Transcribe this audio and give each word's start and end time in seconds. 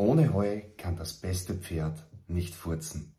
Ohne 0.00 0.32
Heu 0.32 0.60
kann 0.76 0.94
das 0.94 1.12
beste 1.12 1.54
Pferd 1.54 2.06
nicht 2.28 2.54
furzen. 2.54 3.16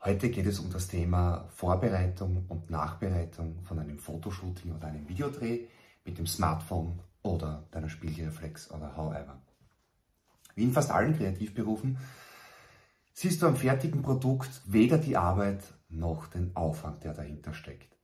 Heute 0.00 0.30
geht 0.30 0.46
es 0.46 0.58
um 0.58 0.70
das 0.70 0.88
Thema 0.88 1.44
Vorbereitung 1.50 2.46
und 2.48 2.70
Nachbereitung 2.70 3.62
von 3.62 3.78
einem 3.78 3.98
Fotoshooting 3.98 4.74
oder 4.74 4.86
einem 4.86 5.06
Videodreh 5.06 5.66
mit 6.06 6.16
dem 6.16 6.26
Smartphone 6.26 6.98
oder 7.20 7.68
deiner 7.72 7.90
Spiegelreflex 7.90 8.70
oder 8.70 8.96
however. 8.96 9.42
Wie 10.54 10.62
in 10.62 10.72
fast 10.72 10.90
allen 10.90 11.14
Kreativberufen 11.14 11.98
siehst 13.12 13.42
du 13.42 13.46
am 13.46 13.56
fertigen 13.56 14.00
Produkt 14.00 14.62
weder 14.64 14.96
die 14.96 15.18
Arbeit 15.18 15.62
noch 15.90 16.26
den 16.26 16.56
Aufwand, 16.56 17.04
der 17.04 17.12
dahinter 17.12 17.52
steckt. 17.52 17.98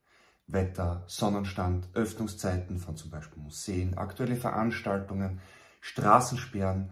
Wetter, 0.46 1.05
Sonnenstand, 1.07 1.89
Öffnungszeiten 1.95 2.80
von 2.80 2.98
zum 2.98 3.11
Beispiel 3.11 3.43
Museen, 3.43 3.96
aktuelle 3.96 4.36
Veranstaltungen, 4.36 5.41
Straßensperren, 5.80 6.91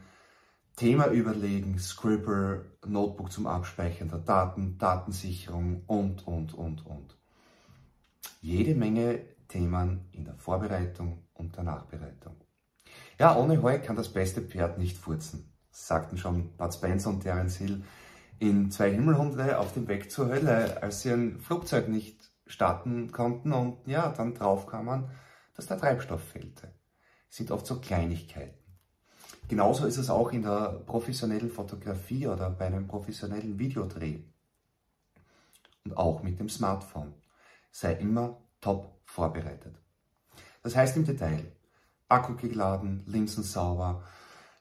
Thema 0.77 1.07
überlegen, 1.07 1.79
Scribble, 1.79 2.67
Notebook 2.87 3.33
zum 3.33 3.47
Abspeichern 3.47 4.11
der 4.11 4.19
Daten, 4.19 4.77
Datensicherung 4.77 5.83
und, 5.87 6.27
und, 6.27 6.53
und, 6.53 6.85
und. 6.85 7.17
Jede 8.43 8.75
Menge 8.75 9.21
Themen 9.49 10.07
in 10.13 10.27
der 10.27 10.35
Vorbereitung 10.35 11.25
und 11.33 11.57
der 11.57 11.65
Nachbereitung. 11.65 12.37
Ja, 13.19 13.37
ohne 13.37 13.63
Heu 13.63 13.79
kann 13.79 13.97
das 13.97 14.13
beste 14.13 14.43
Pferd 14.43 14.77
nicht 14.79 14.99
furzen, 14.99 15.51
sagten 15.71 16.19
schon 16.19 16.55
Bud 16.59 16.75
Spencer 16.75 17.09
und 17.09 17.21
Terence 17.21 17.57
Hill 17.57 17.83
in 18.39 18.71
Zwei 18.71 18.91
Himmelhunde 18.91 19.59
auf 19.59 19.73
dem 19.73 19.89
Weg 19.89 20.11
zur 20.11 20.29
Hölle, 20.29 20.83
als 20.83 21.01
sie 21.01 21.11
ein 21.11 21.41
Flugzeug 21.41 21.89
nicht 21.89 22.31
starten 22.47 23.11
konnten 23.13 23.53
und 23.53 23.79
ja, 23.87 24.11
dann 24.11 24.35
draufkamen, 24.35 25.09
dass 25.55 25.67
der 25.67 25.79
Treibstoff 25.79 26.23
fehlte. 26.23 26.71
Sind 27.31 27.51
oft 27.51 27.67
so 27.67 27.81
Kleinigkeiten. 27.81 28.66
Genauso 29.49 29.87
ist 29.87 29.97
es 29.97 30.11
auch 30.11 30.33
in 30.33 30.43
der 30.43 30.83
professionellen 30.87 31.51
Fotografie 31.51 32.27
oder 32.27 32.51
bei 32.51 32.67
einem 32.67 32.89
professionellen 32.89 33.59
Videodreh. 33.59 34.19
Und 35.85 35.97
auch 35.97 36.23
mit 36.23 36.41
dem 36.41 36.49
Smartphone. 36.49 37.15
Sei 37.71 37.93
immer 37.95 38.39
top 38.61 38.91
vorbereitet. 39.05 39.77
Das 40.63 40.75
heißt 40.75 40.97
im 40.97 41.05
Detail, 41.05 41.53
Akku 42.09 42.35
geladen, 42.35 43.05
Linsen 43.07 43.45
sauber, 43.45 44.03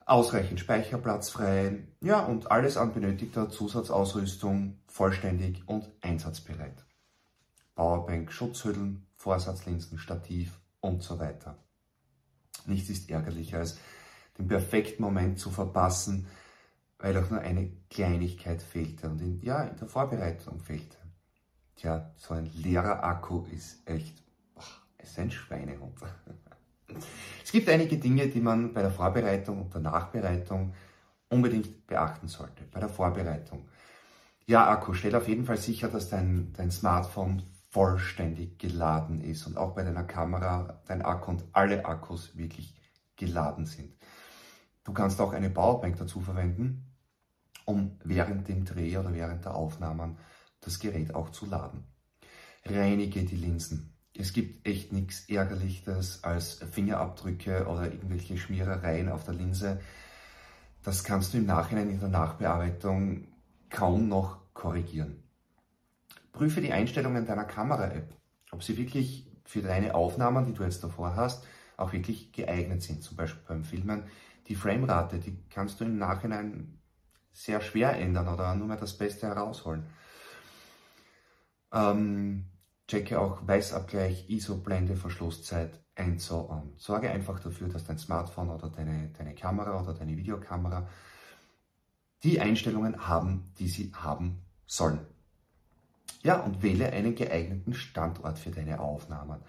ausreichend 0.04 0.60
Speicherplatz 0.60 1.30
frei, 1.30 1.84
ja 2.00 2.24
und 2.24 2.50
alles 2.50 2.76
an 2.76 2.92
benötigter 2.92 3.50
Zusatzausrüstung 3.50 4.78
vollständig 4.86 5.62
und 5.66 5.90
einsatzbereit. 6.00 6.84
Powerbank, 7.74 8.30
Schutzhüllen, 8.30 9.06
Vorsatzlinsen, 9.16 9.98
Stativ 9.98 10.60
und 10.80 11.02
so 11.02 11.18
weiter. 11.18 11.58
Nichts 12.66 12.88
ist 12.88 13.10
ärgerlicher 13.10 13.58
als 13.58 13.78
den 14.38 14.48
perfekten 14.48 15.02
Moment 15.02 15.38
zu 15.38 15.50
verpassen, 15.50 16.26
weil 16.98 17.16
auch 17.18 17.30
nur 17.30 17.40
eine 17.40 17.70
Kleinigkeit 17.90 18.62
fehlte 18.62 19.08
und 19.08 19.20
in, 19.20 19.40
ja, 19.42 19.62
in 19.62 19.76
der 19.76 19.88
Vorbereitung 19.88 20.60
fehlte. 20.60 20.96
Tja, 21.76 22.10
so 22.16 22.34
ein 22.34 22.50
leerer 22.54 23.04
Akku 23.04 23.44
ist 23.52 23.86
echt, 23.88 24.22
boah, 24.54 24.64
ist 24.98 25.18
ein 25.18 25.30
Schweinehund. 25.30 25.94
Es 27.44 27.52
gibt 27.52 27.68
einige 27.68 27.98
Dinge, 27.98 28.28
die 28.28 28.40
man 28.40 28.72
bei 28.72 28.80
der 28.80 28.92
Vorbereitung 28.92 29.62
und 29.62 29.74
der 29.74 29.80
Nachbereitung 29.80 30.72
unbedingt 31.28 31.86
beachten 31.86 32.28
sollte. 32.28 32.64
Bei 32.72 32.80
der 32.80 32.88
Vorbereitung. 32.88 33.68
Ja, 34.46 34.68
Akku, 34.70 34.94
stell 34.94 35.14
auf 35.14 35.28
jeden 35.28 35.44
Fall 35.44 35.56
sicher, 35.56 35.88
dass 35.88 36.08
dein, 36.08 36.52
dein 36.56 36.70
Smartphone 36.70 37.42
vollständig 37.70 38.58
geladen 38.58 39.20
ist 39.20 39.46
und 39.46 39.58
auch 39.58 39.74
bei 39.74 39.82
deiner 39.82 40.04
Kamera 40.04 40.80
dein 40.86 41.02
Akku 41.02 41.32
und 41.32 41.44
alle 41.52 41.84
Akkus 41.84 42.36
wirklich 42.36 42.74
geladen 43.16 43.66
sind. 43.66 43.92
Du 44.86 44.92
kannst 44.92 45.20
auch 45.20 45.32
eine 45.32 45.50
Powerbank 45.50 45.96
dazu 45.96 46.20
verwenden, 46.20 46.86
um 47.64 47.98
während 48.04 48.46
dem 48.46 48.64
Dreh 48.64 48.96
oder 48.96 49.12
während 49.12 49.44
der 49.44 49.56
Aufnahmen 49.56 50.16
das 50.60 50.78
Gerät 50.78 51.12
auch 51.12 51.30
zu 51.30 51.44
laden. 51.44 51.88
Reinige 52.64 53.24
die 53.24 53.36
Linsen. 53.36 53.96
Es 54.14 54.32
gibt 54.32 54.64
echt 54.64 54.92
nichts 54.92 55.28
Ärgerliches 55.28 56.22
als 56.22 56.60
Fingerabdrücke 56.70 57.66
oder 57.66 57.92
irgendwelche 57.92 58.38
Schmierereien 58.38 59.08
auf 59.08 59.24
der 59.24 59.34
Linse. 59.34 59.80
Das 60.84 61.02
kannst 61.02 61.34
du 61.34 61.38
im 61.38 61.46
Nachhinein 61.46 61.90
in 61.90 61.98
der 61.98 62.08
Nachbearbeitung 62.08 63.26
kaum 63.70 64.06
noch 64.06 64.38
korrigieren. 64.54 65.24
Prüfe 66.30 66.60
die 66.60 66.72
Einstellungen 66.72 67.26
deiner 67.26 67.44
Kamera-App, 67.44 68.14
ob 68.52 68.62
sie 68.62 68.76
wirklich 68.76 69.28
für 69.44 69.62
deine 69.62 69.96
Aufnahmen, 69.96 70.46
die 70.46 70.54
du 70.54 70.62
jetzt 70.62 70.84
davor 70.84 71.16
hast, 71.16 71.44
auch 71.76 71.92
wirklich 71.92 72.30
geeignet 72.30 72.82
sind. 72.82 73.02
Zum 73.02 73.16
Beispiel 73.16 73.42
beim 73.48 73.64
Filmen 73.64 74.04
die 74.48 74.54
Framerate, 74.54 75.18
die 75.18 75.38
kannst 75.50 75.80
du 75.80 75.84
im 75.84 75.98
Nachhinein 75.98 76.78
sehr 77.32 77.60
schwer 77.60 77.98
ändern 77.98 78.28
oder 78.28 78.54
nur 78.54 78.68
mehr 78.68 78.76
das 78.76 78.96
Beste 78.96 79.26
herausholen. 79.26 79.86
Ähm, 81.72 82.46
checke 82.88 83.20
auch 83.20 83.46
Weißabgleich, 83.46 84.30
ISO-Blende, 84.30 84.96
Verschlusszeit 84.96 85.80
and 85.96 86.20
so 86.20 86.48
on. 86.48 86.72
Sorge 86.76 87.10
einfach 87.10 87.40
dafür, 87.40 87.68
dass 87.68 87.84
dein 87.84 87.98
Smartphone 87.98 88.50
oder 88.50 88.70
deine, 88.70 89.10
deine 89.16 89.34
Kamera 89.34 89.80
oder 89.80 89.92
deine 89.92 90.16
Videokamera 90.16 90.88
die 92.22 92.40
Einstellungen 92.40 93.06
haben, 93.06 93.52
die 93.58 93.68
sie 93.68 93.92
haben 93.94 94.42
sollen. 94.66 95.00
Ja, 96.22 96.40
und 96.40 96.62
wähle 96.62 96.92
einen 96.92 97.14
geeigneten 97.14 97.74
Standort 97.74 98.38
für 98.38 98.50
deine 98.50 98.80
Aufnahmen. 98.80 99.40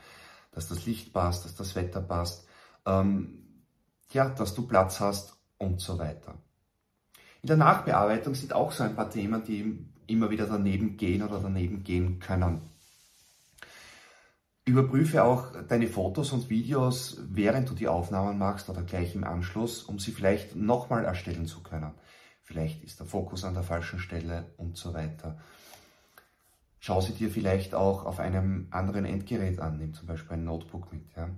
Dass 0.51 0.67
das 0.67 0.85
Licht 0.85 1.13
passt, 1.13 1.45
dass 1.45 1.55
das 1.55 1.75
Wetter 1.75 2.01
passt. 2.01 2.47
Ähm, 2.85 3.46
ja, 4.13 4.29
dass 4.29 4.55
du 4.55 4.67
Platz 4.67 4.99
hast 4.99 5.37
und 5.57 5.81
so 5.81 5.97
weiter. 5.97 6.35
In 7.41 7.47
der 7.47 7.57
Nachbearbeitung 7.57 8.35
sind 8.35 8.53
auch 8.53 8.71
so 8.71 8.83
ein 8.83 8.95
paar 8.95 9.09
Themen, 9.09 9.43
die 9.43 9.85
immer 10.07 10.29
wieder 10.29 10.47
daneben 10.47 10.97
gehen 10.97 11.23
oder 11.23 11.39
daneben 11.39 11.83
gehen 11.83 12.19
können. 12.19 12.61
Überprüfe 14.65 15.23
auch 15.23 15.53
deine 15.67 15.87
Fotos 15.87 16.33
und 16.33 16.49
Videos, 16.49 17.21
während 17.29 17.69
du 17.69 17.73
die 17.73 17.87
Aufnahmen 17.87 18.37
machst 18.37 18.69
oder 18.69 18.81
gleich 18.81 19.15
im 19.15 19.23
Anschluss, 19.23 19.83
um 19.83 19.97
sie 19.97 20.11
vielleicht 20.11 20.57
nochmal 20.57 21.05
erstellen 21.05 21.45
zu 21.45 21.63
können. 21.63 21.91
Vielleicht 22.43 22.83
ist 22.83 22.99
der 22.99 23.07
Fokus 23.07 23.45
an 23.45 23.53
der 23.53 23.63
falschen 23.63 23.99
Stelle 23.99 24.51
und 24.57 24.75
so 24.75 24.93
weiter. 24.93 25.37
Schau 26.79 27.01
sie 27.01 27.13
dir 27.13 27.29
vielleicht 27.29 27.73
auch 27.75 28.05
auf 28.05 28.19
einem 28.19 28.67
anderen 28.71 29.05
Endgerät 29.05 29.59
an, 29.59 29.77
nimm 29.77 29.93
zum 29.93 30.07
Beispiel 30.07 30.33
ein 30.33 30.43
Notebook 30.43 30.91
mit. 30.91 31.15
Ja. 31.15 31.29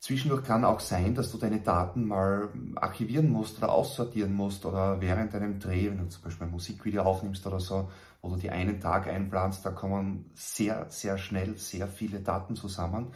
Zwischendurch 0.00 0.44
kann 0.44 0.64
auch 0.64 0.78
sein, 0.78 1.16
dass 1.16 1.32
du 1.32 1.38
deine 1.38 1.60
Daten 1.60 2.06
mal 2.06 2.50
archivieren 2.76 3.30
musst 3.30 3.58
oder 3.58 3.72
aussortieren 3.72 4.32
musst 4.32 4.64
oder 4.64 5.00
während 5.00 5.34
einem 5.34 5.58
Dreh, 5.58 5.90
wenn 5.90 5.98
du 5.98 6.08
zum 6.08 6.22
Beispiel 6.22 6.46
ein 6.46 6.52
Musikvideo 6.52 7.02
aufnimmst 7.02 7.44
oder 7.46 7.58
so, 7.58 7.90
du 8.22 8.36
die 8.36 8.50
einen 8.50 8.80
Tag 8.80 9.08
einplanst, 9.08 9.66
da 9.66 9.70
kommen 9.70 10.30
sehr, 10.34 10.86
sehr 10.88 11.18
schnell 11.18 11.56
sehr 11.56 11.88
viele 11.88 12.20
Daten 12.20 12.54
zusammen 12.54 13.12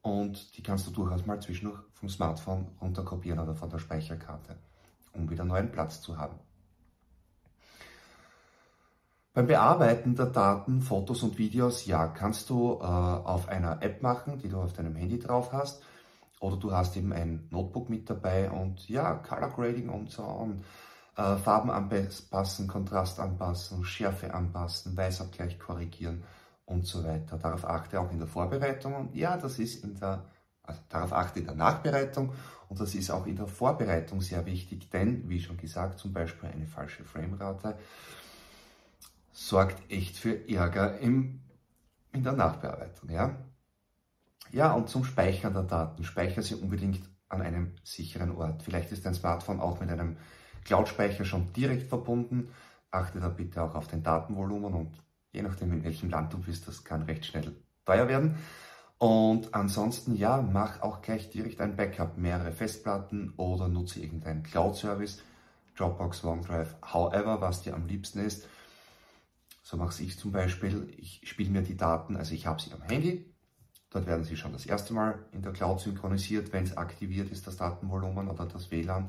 und 0.00 0.56
die 0.56 0.62
kannst 0.62 0.86
du 0.86 0.92
durchaus 0.92 1.26
mal 1.26 1.40
zwischendurch 1.40 1.80
vom 1.92 2.08
Smartphone 2.08 2.68
runterkopieren 2.80 3.40
oder 3.40 3.54
von 3.54 3.68
der 3.68 3.78
Speicherkarte, 3.78 4.56
um 5.12 5.28
wieder 5.28 5.44
neuen 5.44 5.70
Platz 5.72 6.00
zu 6.00 6.16
haben. 6.16 6.38
Beim 9.34 9.46
Bearbeiten 9.46 10.14
der 10.14 10.26
Daten, 10.26 10.80
Fotos 10.80 11.22
und 11.22 11.36
Videos, 11.36 11.84
ja, 11.84 12.06
kannst 12.06 12.48
du 12.48 12.78
äh, 12.80 12.84
auf 12.84 13.48
einer 13.48 13.82
App 13.82 14.00
machen, 14.00 14.38
die 14.38 14.48
du 14.48 14.58
auf 14.58 14.72
deinem 14.72 14.94
Handy 14.94 15.18
drauf 15.18 15.52
hast 15.52 15.82
oder 16.40 16.56
du 16.56 16.72
hast 16.72 16.96
eben 16.96 17.12
ein 17.12 17.46
Notebook 17.50 17.88
mit 17.88 18.08
dabei 18.08 18.50
und 18.50 18.88
ja, 18.88 19.14
Color 19.14 19.50
Grading 19.50 19.88
und 19.88 20.10
so 20.10 20.24
on. 20.24 20.64
Äh, 21.16 21.36
Farben 21.36 21.70
anpassen, 21.70 22.66
Kontrast 22.66 23.20
anpassen, 23.20 23.84
Schärfe 23.84 24.34
anpassen, 24.34 24.96
Weißabgleich 24.96 25.60
korrigieren 25.60 26.24
und 26.66 26.86
so 26.86 27.04
weiter. 27.04 27.38
Darauf 27.38 27.64
achte 27.64 28.00
auch 28.00 28.10
in 28.10 28.18
der 28.18 28.26
Vorbereitung 28.26 28.94
und 28.94 29.14
ja, 29.14 29.36
das 29.36 29.60
ist 29.60 29.84
in 29.84 29.94
der, 29.94 30.24
also 30.64 30.80
darauf 30.88 31.12
achte 31.12 31.38
in 31.38 31.46
der 31.46 31.54
Nachbereitung 31.54 32.32
und 32.68 32.80
das 32.80 32.96
ist 32.96 33.10
auch 33.10 33.26
in 33.26 33.36
der 33.36 33.46
Vorbereitung 33.46 34.20
sehr 34.22 34.44
wichtig, 34.46 34.90
denn, 34.90 35.28
wie 35.28 35.40
schon 35.40 35.56
gesagt, 35.56 36.00
zum 36.00 36.12
Beispiel 36.12 36.48
eine 36.48 36.66
falsche 36.66 37.04
Framerate 37.04 37.78
sorgt 39.30 39.90
echt 39.90 40.16
für 40.16 40.48
Ärger 40.48 40.98
im, 40.98 41.40
in 42.12 42.24
der 42.24 42.32
Nachbearbeitung. 42.32 43.10
Ja? 43.10 43.36
Ja, 44.52 44.72
und 44.72 44.88
zum 44.88 45.04
Speichern 45.04 45.52
der 45.52 45.64
Daten. 45.64 46.04
Speichere 46.04 46.42
sie 46.42 46.54
unbedingt 46.54 47.02
an 47.28 47.42
einem 47.42 47.74
sicheren 47.82 48.32
Ort. 48.36 48.62
Vielleicht 48.62 48.92
ist 48.92 49.04
dein 49.04 49.14
Smartphone 49.14 49.60
auch 49.60 49.80
mit 49.80 49.90
einem 49.90 50.16
Cloud-Speicher 50.64 51.24
schon 51.24 51.52
direkt 51.52 51.88
verbunden. 51.88 52.48
Achte 52.90 53.20
da 53.20 53.28
bitte 53.28 53.62
auch 53.62 53.74
auf 53.74 53.88
den 53.88 54.02
Datenvolumen 54.02 54.72
und 54.74 55.04
je 55.32 55.42
nachdem, 55.42 55.72
in 55.72 55.84
welchem 55.84 56.10
Land 56.10 56.32
du 56.32 56.38
bist, 56.38 56.68
das 56.68 56.84
kann 56.84 57.02
recht 57.02 57.26
schnell 57.26 57.56
teuer 57.84 58.08
werden. 58.08 58.36
Und 58.98 59.52
ansonsten, 59.54 60.14
ja, 60.14 60.40
mach 60.40 60.80
auch 60.80 61.02
gleich 61.02 61.28
direkt 61.30 61.60
ein 61.60 61.76
Backup, 61.76 62.16
mehrere 62.16 62.52
Festplatten 62.52 63.34
oder 63.36 63.68
nutze 63.68 64.00
irgendeinen 64.00 64.44
Cloud-Service, 64.44 65.22
Dropbox, 65.76 66.24
OneDrive, 66.24 66.76
however, 66.92 67.40
was 67.40 67.62
dir 67.62 67.74
am 67.74 67.86
liebsten 67.86 68.20
ist. 68.20 68.46
So 69.62 69.76
mache 69.76 70.02
ich 70.02 70.18
zum 70.18 70.30
Beispiel. 70.30 70.94
Ich 70.96 71.20
spiele 71.24 71.50
mir 71.50 71.62
die 71.62 71.76
Daten, 71.76 72.16
also 72.16 72.34
ich 72.34 72.46
habe 72.46 72.62
sie 72.62 72.72
am 72.72 72.82
Handy, 72.82 73.33
Dort 73.94 74.08
werden 74.08 74.24
sie 74.24 74.36
schon 74.36 74.52
das 74.52 74.66
erste 74.66 74.92
Mal 74.92 75.20
in 75.30 75.42
der 75.42 75.52
Cloud 75.52 75.78
synchronisiert, 75.78 76.52
wenn 76.52 76.64
es 76.64 76.76
aktiviert 76.76 77.30
ist, 77.30 77.46
das 77.46 77.56
Datenvolumen 77.56 78.28
oder 78.28 78.44
das 78.44 78.72
WLAN. 78.72 79.08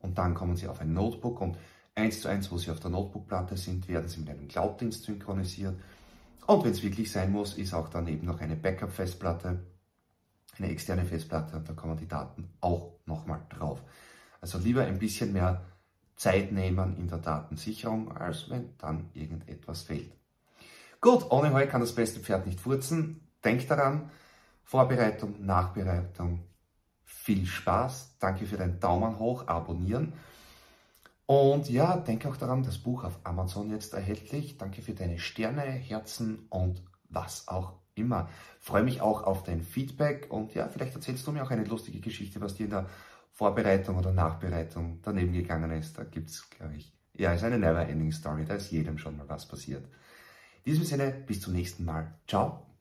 und 0.00 0.16
dann 0.16 0.32
kommen 0.32 0.56
Sie 0.56 0.68
auf 0.68 0.80
ein 0.80 0.94
Notebook 0.94 1.42
und 1.42 1.58
eins 1.94 2.22
zu 2.22 2.28
eins, 2.28 2.50
wo 2.50 2.56
Sie 2.56 2.70
auf 2.70 2.80
der 2.80 2.90
Notebookplatte 2.90 3.58
sind, 3.58 3.86
werden 3.88 4.08
Sie 4.08 4.20
mit 4.20 4.30
einem 4.30 4.48
Cloud-Dienst 4.48 5.04
synchronisiert. 5.04 5.74
Und 6.46 6.64
wenn 6.64 6.72
es 6.72 6.82
wirklich 6.82 7.12
sein 7.12 7.30
muss, 7.30 7.58
ist 7.58 7.74
auch 7.74 7.90
daneben 7.90 8.26
noch 8.26 8.40
eine 8.40 8.56
Backup-Festplatte, 8.56 9.60
eine 10.56 10.68
externe 10.70 11.04
Festplatte 11.04 11.56
und 11.56 11.68
da 11.68 11.74
kommen 11.74 11.98
die 11.98 12.08
Daten 12.08 12.48
auch 12.62 12.94
nochmal 13.04 13.42
drauf. 13.50 13.82
Also 14.40 14.56
lieber 14.56 14.86
ein 14.86 14.98
bisschen 14.98 15.34
mehr 15.34 15.60
Zeit 16.16 16.52
nehmen 16.52 16.96
in 16.96 17.08
der 17.08 17.18
Datensicherung, 17.18 18.10
als 18.16 18.48
wenn 18.48 18.78
dann 18.78 19.10
irgendetwas 19.12 19.82
fehlt. 19.82 20.10
Gut, 21.02 21.30
ohne 21.30 21.52
Heu 21.52 21.66
kann 21.66 21.82
das 21.82 21.94
beste 21.94 22.20
Pferd 22.20 22.46
nicht 22.46 22.60
furzen. 22.60 23.28
Denkt 23.44 23.70
daran, 23.70 24.10
Vorbereitung, 24.72 25.44
Nachbereitung, 25.44 26.44
viel 27.04 27.44
Spaß. 27.44 28.16
Danke 28.18 28.46
für 28.46 28.56
deinen 28.56 28.80
Daumen 28.80 29.18
hoch, 29.18 29.46
abonnieren. 29.46 30.14
Und 31.26 31.68
ja, 31.68 31.98
denke 31.98 32.30
auch 32.30 32.38
daran, 32.38 32.62
das 32.62 32.78
Buch 32.78 33.04
auf 33.04 33.18
Amazon 33.22 33.68
jetzt 33.68 33.92
erhältlich. 33.92 34.56
Danke 34.56 34.80
für 34.80 34.94
deine 34.94 35.18
Sterne, 35.18 35.60
Herzen 35.60 36.46
und 36.48 36.82
was 37.10 37.48
auch 37.48 37.74
immer. 37.96 38.30
Freue 38.60 38.82
mich 38.82 39.02
auch 39.02 39.24
auf 39.24 39.42
dein 39.42 39.60
Feedback 39.60 40.28
und 40.30 40.54
ja, 40.54 40.66
vielleicht 40.68 40.94
erzählst 40.94 41.26
du 41.26 41.32
mir 41.32 41.42
auch 41.42 41.50
eine 41.50 41.64
lustige 41.64 42.00
Geschichte, 42.00 42.40
was 42.40 42.54
dir 42.54 42.64
in 42.64 42.70
der 42.70 42.88
Vorbereitung 43.30 43.98
oder 43.98 44.12
Nachbereitung 44.12 45.00
daneben 45.02 45.34
gegangen 45.34 45.70
ist. 45.72 45.98
Da 45.98 46.04
gibt 46.04 46.30
es, 46.30 46.48
glaube 46.48 46.76
ich, 46.76 46.94
ja, 47.12 47.34
ist 47.34 47.44
eine 47.44 47.58
never-ending 47.58 48.12
Story. 48.12 48.46
Da 48.46 48.54
ist 48.54 48.70
jedem 48.70 48.96
schon 48.96 49.18
mal 49.18 49.28
was 49.28 49.46
passiert. 49.46 49.84
In 50.64 50.72
diesem 50.72 50.86
Sinne, 50.86 51.10
bis 51.26 51.42
zum 51.42 51.52
nächsten 51.52 51.84
Mal. 51.84 52.14
Ciao. 52.26 52.71